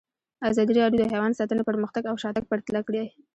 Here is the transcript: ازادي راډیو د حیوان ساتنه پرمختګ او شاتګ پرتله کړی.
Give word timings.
ازادي 0.49 0.73
راډیو 0.75 0.99
د 1.01 1.03
حیوان 1.13 1.31
ساتنه 1.39 1.63
پرمختګ 1.69 2.03
او 2.07 2.15
شاتګ 2.23 2.43
پرتله 2.51 2.81
کړی. 2.87 3.03